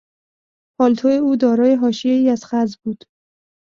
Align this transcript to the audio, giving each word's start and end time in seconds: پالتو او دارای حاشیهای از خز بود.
پالتو 0.77 1.07
او 1.23 1.35
دارای 1.35 1.75
حاشیهای 1.75 2.29
از 2.29 2.45
خز 2.45 2.75
بود. 2.83 3.03